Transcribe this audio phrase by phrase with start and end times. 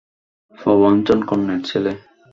[0.57, 1.91] প্রভাঞ্জন কর্ণের ছেলে।